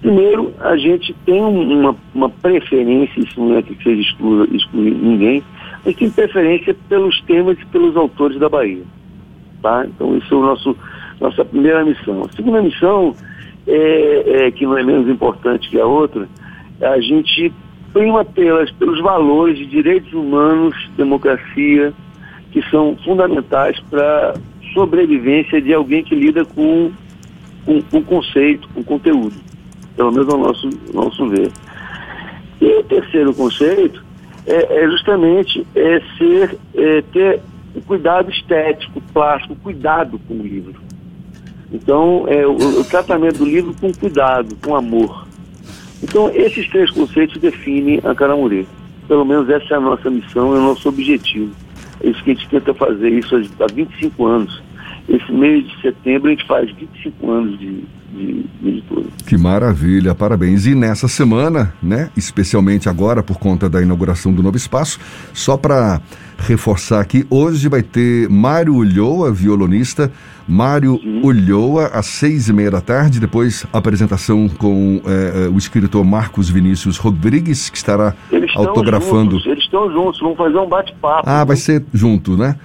Primeiro, 0.00 0.52
a 0.58 0.76
gente 0.76 1.14
tem 1.24 1.40
uma, 1.40 1.94
uma 2.12 2.28
preferência, 2.28 3.20
isso 3.20 3.40
não 3.40 3.56
é 3.56 3.62
que 3.62 3.80
seja 3.82 4.00
excluir 4.00 4.94
ninguém, 4.94 5.44
mas 5.84 5.96
tem 5.96 6.10
preferência 6.10 6.74
pelos 6.88 7.20
temas 7.22 7.58
e 7.60 7.66
pelos 7.66 7.96
autores 7.96 8.38
da 8.38 8.48
Bahia. 8.48 8.82
Tá? 9.62 9.84
Então, 9.86 10.16
isso 10.16 10.34
é 10.34 10.36
o 10.36 10.42
nosso, 10.42 10.76
nossa 11.20 11.44
primeira 11.44 11.84
missão. 11.84 12.24
A 12.24 12.32
segunda 12.34 12.62
missão, 12.62 13.14
é, 13.66 14.46
é, 14.46 14.50
que 14.50 14.64
não 14.64 14.76
é 14.76 14.82
menos 14.82 15.08
importante 15.08 15.68
que 15.68 15.80
a 15.80 15.86
outra, 15.86 16.28
é 16.80 16.86
a 16.86 17.00
gente 17.00 17.52
prima 17.92 18.24
pelas, 18.24 18.70
pelos 18.72 19.00
valores 19.00 19.58
de 19.58 19.66
direitos 19.66 20.12
humanos, 20.12 20.74
democracia, 20.96 21.92
que 22.50 22.62
são 22.70 22.96
fundamentais 23.04 23.78
para 23.90 24.30
a 24.30 24.72
sobrevivência 24.72 25.60
de 25.60 25.72
alguém 25.74 26.02
que 26.02 26.14
lida 26.14 26.44
com, 26.44 26.90
com, 27.64 27.82
com 27.82 28.02
conceito, 28.02 28.68
com 28.74 28.82
conteúdo, 28.82 29.34
pelo 29.96 30.12
menos 30.12 30.28
ao 30.28 30.38
nosso, 30.38 30.70
nosso 30.92 31.28
ver. 31.28 31.50
E 32.60 32.66
o 32.66 32.84
terceiro 32.84 33.34
conceito 33.34 34.02
é, 34.46 34.84
é 34.84 34.88
justamente 34.88 35.66
é 35.74 36.00
ser, 36.18 36.58
é, 36.74 37.02
ter 37.12 37.40
o 37.74 37.80
cuidado 37.82 38.30
estético, 38.30 39.00
plástico, 39.12 39.56
cuidado 39.56 40.18
com 40.26 40.34
o 40.34 40.42
livro. 40.42 40.80
Então, 41.72 42.26
é, 42.28 42.46
o, 42.46 42.80
o 42.80 42.84
tratamento 42.84 43.38
do 43.38 43.46
livro 43.46 43.74
com 43.80 43.92
cuidado, 43.92 44.56
com 44.62 44.76
amor. 44.76 45.26
Então, 46.02 46.30
esses 46.34 46.68
três 46.68 46.90
conceitos 46.90 47.40
definem 47.40 48.00
a 48.04 48.14
Caramurê. 48.14 48.66
Pelo 49.08 49.24
menos 49.24 49.48
essa 49.48 49.74
é 49.74 49.76
a 49.76 49.80
nossa 49.80 50.10
missão, 50.10 50.54
é 50.54 50.58
o 50.58 50.62
nosso 50.62 50.88
objetivo. 50.88 51.52
É 52.02 52.08
isso 52.08 52.22
que 52.22 52.32
a 52.32 52.34
gente 52.34 52.48
tenta 52.48 52.74
fazer 52.74 53.08
isso 53.10 53.36
há 53.60 53.66
25 53.72 54.26
anos. 54.26 54.62
Esse 55.12 55.30
mês 55.30 55.68
de 55.68 55.82
setembro 55.82 56.28
a 56.28 56.30
gente 56.30 56.46
faz 56.46 56.70
25 56.74 57.30
anos 57.30 57.58
de, 57.58 57.84
de, 58.14 58.46
de 58.62 58.68
editora. 58.68 59.04
Que 59.26 59.36
maravilha, 59.36 60.14
parabéns. 60.14 60.64
E 60.64 60.74
nessa 60.74 61.06
semana, 61.06 61.74
né, 61.82 62.08
especialmente 62.16 62.88
agora 62.88 63.22
por 63.22 63.38
conta 63.38 63.68
da 63.68 63.82
inauguração 63.82 64.32
do 64.32 64.42
novo 64.42 64.56
espaço, 64.56 64.98
só 65.34 65.58
para 65.58 66.00
reforçar 66.38 67.00
aqui, 67.00 67.26
hoje 67.28 67.68
vai 67.68 67.82
ter 67.82 68.26
Mário 68.30 68.74
Ulloa, 68.74 69.30
violonista, 69.30 70.10
Mário 70.48 70.98
Sim. 71.02 71.20
Ulloa, 71.22 71.88
às 71.88 72.06
seis 72.06 72.48
e 72.48 72.52
meia 72.54 72.70
da 72.70 72.80
tarde, 72.80 73.20
depois 73.20 73.66
apresentação 73.70 74.48
com 74.48 75.02
é, 75.04 75.46
o 75.48 75.58
escritor 75.58 76.02
Marcos 76.06 76.48
Vinícius 76.48 76.96
Rodrigues, 76.96 77.68
que 77.68 77.76
estará 77.76 78.14
eles 78.30 78.50
autografando. 78.56 79.32
Juntos, 79.32 79.46
eles 79.46 79.64
estão 79.64 79.92
juntos, 79.92 80.20
vão 80.20 80.34
fazer 80.34 80.56
um 80.56 80.68
bate-papo. 80.68 81.28
Ah, 81.28 81.44
vai 81.44 81.56
ser 81.56 81.84
junto, 81.92 82.34
né? 82.34 82.56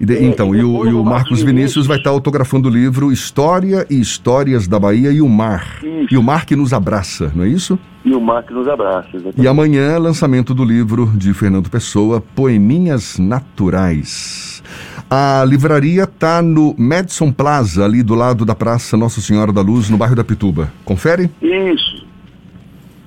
De, 0.00 0.16
é, 0.16 0.22
então, 0.22 0.54
e, 0.54 0.64
o, 0.64 0.86
e 0.86 0.94
o 0.94 1.04
Marcos 1.04 1.42
Vinícius 1.42 1.86
vai 1.86 1.98
estar 1.98 2.08
autografando 2.08 2.68
o 2.68 2.72
livro 2.72 3.12
História 3.12 3.86
e 3.90 4.00
Histórias 4.00 4.66
da 4.66 4.78
Bahia 4.78 5.12
e 5.12 5.20
o 5.20 5.28
Mar. 5.28 5.78
Isso. 5.82 6.14
E 6.14 6.16
o 6.16 6.22
Mar 6.22 6.46
que 6.46 6.56
nos 6.56 6.72
abraça, 6.72 7.30
não 7.34 7.44
é 7.44 7.48
isso? 7.48 7.78
E 8.02 8.14
o 8.14 8.20
Mar 8.20 8.42
que 8.42 8.54
nos 8.54 8.66
abraça. 8.66 9.08
Exatamente. 9.12 9.42
E 9.42 9.46
amanhã, 9.46 9.98
lançamento 9.98 10.54
do 10.54 10.64
livro 10.64 11.06
de 11.14 11.34
Fernando 11.34 11.68
Pessoa, 11.68 12.22
Poeminhas 12.34 13.18
Naturais. 13.18 14.62
A 15.10 15.44
livraria 15.44 16.04
está 16.04 16.40
no 16.40 16.74
Madison 16.78 17.30
Plaza, 17.30 17.84
ali 17.84 18.02
do 18.02 18.14
lado 18.14 18.46
da 18.46 18.54
Praça 18.54 18.96
Nossa 18.96 19.20
Senhora 19.20 19.52
da 19.52 19.60
Luz, 19.60 19.90
no 19.90 19.98
bairro 19.98 20.16
da 20.16 20.24
Pituba. 20.24 20.72
Confere? 20.82 21.30
Isso. 21.42 22.06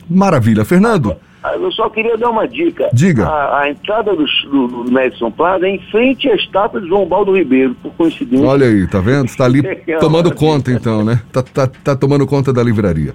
Maravilha. 0.07 0.63
Fernando. 0.63 1.15
Ah, 1.43 1.55
eu 1.55 1.71
só 1.73 1.89
queria 1.89 2.17
dar 2.17 2.29
uma 2.29 2.47
dica. 2.47 2.89
Diga. 2.93 3.27
A, 3.27 3.63
a 3.63 3.69
entrada 3.69 4.15
do, 4.15 4.25
do, 4.49 4.83
do 4.83 4.91
Madison 4.91 5.29
Plaza 5.29 5.67
é 5.67 5.71
em 5.71 5.79
frente 5.91 6.29
à 6.29 6.35
estátua 6.35 6.79
de 6.79 6.87
João 6.87 7.05
Baldo 7.05 7.35
Ribeiro, 7.35 7.75
por 7.75 7.91
coincidência. 7.95 8.47
Olha 8.47 8.67
aí, 8.67 8.87
tá 8.87 9.01
vendo? 9.01 9.25
Está 9.25 9.43
ali 9.43 9.61
tomando 9.99 10.33
conta 10.33 10.71
então, 10.71 11.03
né? 11.03 11.21
Tá, 11.33 11.43
tá, 11.43 11.67
tá 11.67 11.95
tomando 11.95 12.25
conta 12.25 12.53
da 12.53 12.63
livraria. 12.63 13.13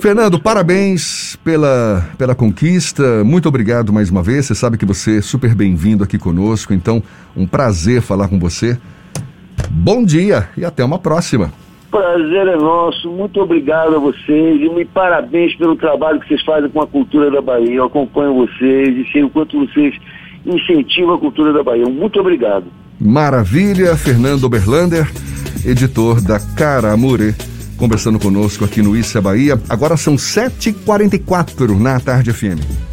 Fernando, 0.00 0.40
parabéns 0.40 1.36
pela, 1.44 2.08
pela 2.18 2.34
conquista. 2.34 3.22
Muito 3.22 3.48
obrigado 3.48 3.92
mais 3.92 4.10
uma 4.10 4.22
vez. 4.22 4.46
Você 4.46 4.54
sabe 4.54 4.76
que 4.76 4.86
você 4.86 5.18
é 5.18 5.22
super 5.22 5.54
bem-vindo 5.54 6.02
aqui 6.02 6.18
conosco. 6.18 6.72
Então, 6.72 7.02
um 7.36 7.46
prazer 7.46 8.02
falar 8.02 8.28
com 8.28 8.38
você. 8.38 8.78
Bom 9.70 10.04
dia 10.04 10.48
e 10.56 10.64
até 10.64 10.84
uma 10.84 10.98
próxima. 10.98 11.52
Prazer 11.92 12.48
é 12.48 12.56
nosso. 12.56 13.10
Muito 13.10 13.38
obrigado 13.40 13.94
a 13.94 13.98
vocês 13.98 14.60
e 14.60 14.68
me 14.70 14.84
parabéns 14.84 15.54
pelo 15.56 15.76
trabalho 15.76 16.18
que 16.20 16.26
vocês 16.26 16.42
fazem 16.42 16.70
com 16.70 16.80
a 16.80 16.86
cultura 16.86 17.30
da 17.30 17.42
Bahia. 17.42 17.74
Eu 17.74 17.84
acompanho 17.84 18.34
vocês 18.34 18.96
e 18.96 19.12
sei 19.12 19.22
o 19.22 19.30
quanto 19.30 19.60
vocês 19.60 19.94
incentivam 20.46 21.14
a 21.14 21.18
cultura 21.18 21.52
da 21.52 21.62
Bahia. 21.62 21.84
Muito 21.84 22.18
obrigado. 22.18 22.64
Maravilha, 22.98 23.94
Fernando 23.94 24.44
Oberlander, 24.44 25.06
editor 25.66 26.20
da 26.20 26.40
Caramure 26.56 27.34
conversando 27.82 28.16
conosco 28.16 28.64
aqui 28.64 28.80
no 28.80 28.96
Issa 28.96 29.20
Bahia. 29.20 29.60
Agora 29.68 29.96
são 29.96 30.14
7h44 30.14 31.76
na 31.76 31.98
Tarde 31.98 32.32
FM. 32.32 32.91